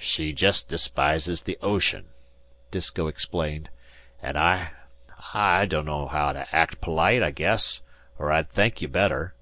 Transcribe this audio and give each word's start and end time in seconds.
"She 0.00 0.32
jest 0.32 0.66
despises 0.66 1.42
the 1.42 1.56
ocean," 1.62 2.06
Disko 2.72 3.06
explained, 3.06 3.70
"an' 4.20 4.36
I 4.36 4.72
I 5.32 5.64
dunno 5.66 6.08
haow 6.08 6.32
to 6.32 6.52
act 6.52 6.80
polite, 6.80 7.22
I 7.22 7.30
guess, 7.30 7.80
er 8.18 8.32
I'd 8.32 8.50
thank 8.50 8.82
you 8.82 8.88
better." 8.88 9.32